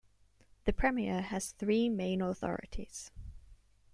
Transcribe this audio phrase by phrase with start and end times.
[0.65, 3.11] The premier has three main authorities.